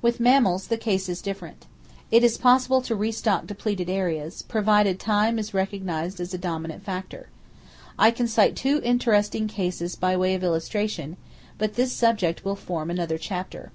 With 0.00 0.20
mammals, 0.20 0.68
the 0.68 0.76
case 0.76 1.08
is 1.08 1.20
different. 1.20 1.66
It 2.12 2.22
is 2.22 2.38
possible 2.38 2.80
to 2.82 2.94
restock 2.94 3.48
depleted 3.48 3.90
areas, 3.90 4.40
provided 4.42 5.00
Time 5.00 5.36
is 5.36 5.52
recognized 5.52 6.20
as 6.20 6.32
a 6.32 6.38
dominant 6.38 6.84
factor. 6.84 7.26
I 7.98 8.12
can 8.12 8.28
cite 8.28 8.54
two 8.54 8.80
interesting 8.84 9.48
cases 9.48 9.96
by 9.96 10.16
way 10.16 10.36
of 10.36 10.44
illustration, 10.44 11.16
but 11.58 11.74
this 11.74 11.92
subject 11.92 12.44
will 12.44 12.54
form 12.54 12.88
another 12.88 13.18
chapter. 13.18 13.72